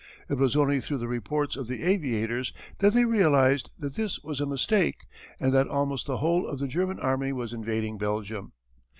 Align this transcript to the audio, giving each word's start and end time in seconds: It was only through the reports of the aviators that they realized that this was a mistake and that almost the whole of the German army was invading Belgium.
It 0.29 0.33
was 0.39 0.55
only 0.55 0.79
through 0.81 0.97
the 0.97 1.07
reports 1.07 1.55
of 1.55 1.67
the 1.67 1.83
aviators 1.83 2.51
that 2.79 2.93
they 2.93 3.05
realized 3.05 3.69
that 3.77 3.93
this 3.93 4.19
was 4.23 4.41
a 4.41 4.47
mistake 4.47 5.05
and 5.39 5.51
that 5.53 5.67
almost 5.67 6.07
the 6.07 6.17
whole 6.17 6.47
of 6.47 6.57
the 6.57 6.65
German 6.67 6.99
army 6.99 7.31
was 7.31 7.53
invading 7.53 7.99
Belgium. 7.99 8.53